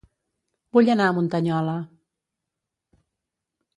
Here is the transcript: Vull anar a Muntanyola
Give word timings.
Vull 0.77 0.87
anar 0.93 1.09
a 1.09 1.13
Muntanyola 1.17 1.75